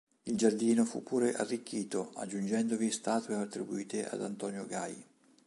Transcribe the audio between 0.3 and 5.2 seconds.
giardino fu pure arricchito, aggiungendovi statue attribuite ad Antonio Gai.